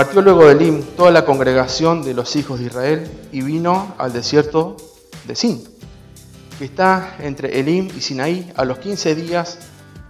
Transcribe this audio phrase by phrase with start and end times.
[0.00, 4.14] partió luego de Elim toda la congregación de los hijos de Israel y vino al
[4.14, 4.78] desierto
[5.26, 5.62] de Sin,
[6.58, 9.58] que está entre Elim y Sinaí a los 15 días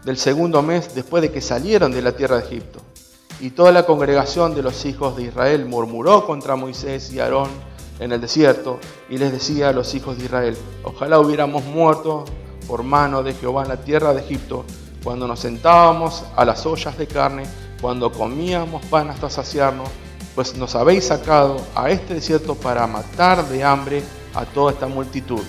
[0.05, 2.81] del segundo mes después de que salieron de la tierra de Egipto.
[3.41, 7.49] Y toda la congregación de los hijos de Israel murmuró contra Moisés y Aarón
[7.99, 8.79] en el desierto
[9.09, 12.27] y les decía a los hijos de Israel, ojalá hubiéramos muerto
[12.69, 14.65] por mano de Jehová en la tierra de Egipto,
[15.03, 17.43] cuando nos sentábamos a las ollas de carne,
[17.81, 19.89] cuando comíamos pan hasta saciarnos,
[20.35, 24.03] pues nos habéis sacado a este desierto para matar de hambre
[24.35, 25.43] a toda esta multitud.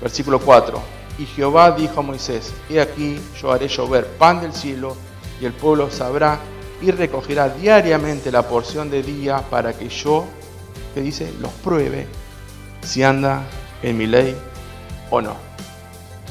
[0.00, 0.80] Versículo 4.
[1.18, 4.96] Y Jehová dijo a Moisés, he aquí yo haré llover pan del cielo,
[5.40, 6.38] y el pueblo sabrá
[6.80, 10.26] y recogerá diariamente la porción de día para que yo,
[10.94, 12.06] que dice, los pruebe
[12.82, 13.44] si anda
[13.82, 14.36] en mi ley
[15.10, 15.34] o no.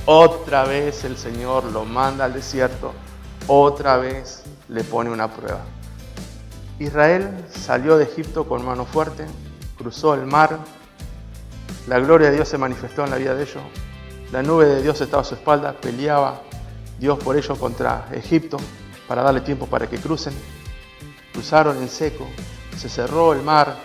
[0.05, 2.94] Otra vez el Señor lo manda al desierto,
[3.48, 5.62] otra vez le pone una prueba.
[6.79, 9.26] Israel salió de Egipto con mano fuerte,
[9.77, 10.60] cruzó el mar,
[11.88, 13.63] la gloria de Dios se manifestó en la vida de ellos,
[14.32, 16.41] la nube de Dios estaba a su espalda, peleaba
[16.99, 18.57] Dios por ellos contra Egipto,
[19.07, 20.34] para darle tiempo para que crucen.
[21.32, 22.27] Cruzaron en seco,
[22.76, 23.76] se cerró el mar.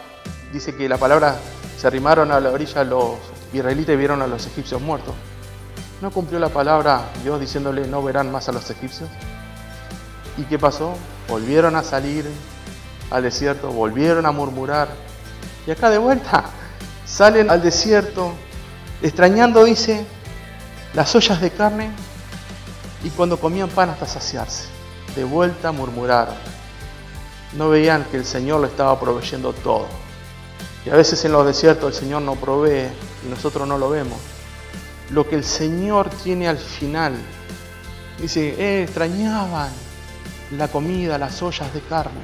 [0.52, 1.36] Dice que la palabra
[1.76, 3.18] se arrimaron a la orilla los
[3.52, 5.14] israelitas y vieron a los egipcios muertos.
[6.00, 9.08] ¿No cumplió la palabra Dios diciéndole no verán más a los egipcios?
[10.36, 10.94] ¿Y qué pasó?
[11.28, 12.24] Volvieron a salir
[13.10, 14.88] al desierto, volvieron a murmurar.
[15.66, 16.44] Y acá de vuelta
[17.04, 18.32] salen al desierto,
[19.02, 20.06] extrañando, dice,
[20.94, 21.90] las ollas de carne
[23.02, 24.80] y cuando comían pan hasta saciarse
[25.14, 26.34] de vuelta murmuraron.
[27.54, 29.86] No veían que el Señor lo estaba proveyendo todo.
[30.86, 32.88] Y a veces en los desiertos el Señor no provee
[33.26, 34.18] y nosotros no lo vemos.
[35.10, 37.14] Lo que el Señor tiene al final.
[38.20, 39.70] Dice, eh, extrañaban
[40.52, 42.20] la comida, las ollas de carne.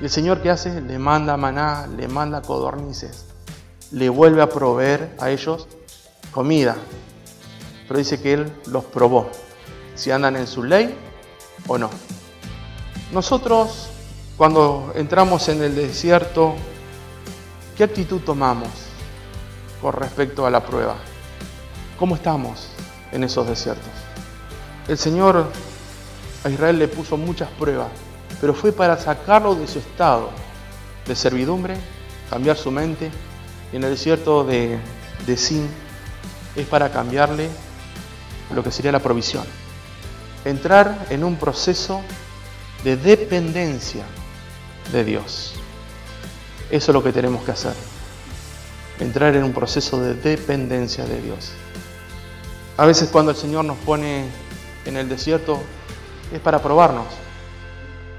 [0.00, 0.80] Y el Señor ¿qué hace?
[0.80, 3.26] Le manda maná, le manda codornices.
[3.92, 5.68] Le vuelve a proveer a ellos
[6.32, 6.76] comida.
[7.86, 9.30] Pero dice que Él los probó.
[9.94, 10.96] Si andan en su ley,
[11.66, 11.90] o no.
[13.12, 13.88] Nosotros,
[14.36, 16.54] cuando entramos en el desierto,
[17.76, 18.68] ¿qué actitud tomamos
[19.80, 20.96] con respecto a la prueba?
[21.98, 22.68] ¿Cómo estamos
[23.12, 23.84] en esos desiertos?
[24.88, 25.46] El Señor
[26.44, 27.88] a Israel le puso muchas pruebas,
[28.40, 30.30] pero fue para sacarlo de su estado
[31.06, 31.76] de servidumbre,
[32.30, 33.10] cambiar su mente.
[33.72, 34.78] Y en el desierto de,
[35.26, 35.68] de Sin
[36.54, 37.48] es para cambiarle
[38.54, 39.44] lo que sería la provisión
[40.44, 42.02] entrar en un proceso
[42.84, 44.04] de dependencia
[44.92, 45.54] de Dios.
[46.70, 47.74] Eso es lo que tenemos que hacer.
[48.98, 51.52] Entrar en un proceso de dependencia de Dios.
[52.76, 54.26] A veces cuando el Señor nos pone
[54.84, 55.62] en el desierto
[56.32, 57.06] es para probarnos.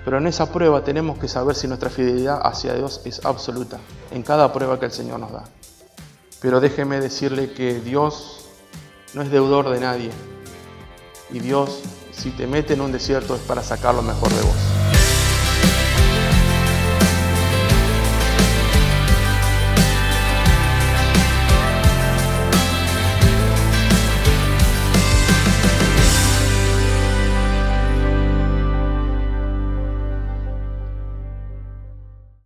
[0.05, 3.79] Pero en esa prueba tenemos que saber si nuestra fidelidad hacia Dios es absoluta.
[4.11, 5.43] En cada prueba que el Señor nos da.
[6.41, 8.45] Pero déjeme decirle que Dios
[9.13, 10.11] no es deudor de nadie.
[11.31, 11.81] Y Dios
[12.11, 14.72] si te mete en un desierto es para sacar lo mejor de vos.